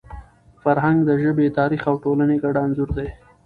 [0.63, 3.09] فرهنګ د ژبي، تاریخ او ټولني ګډ انځور دی.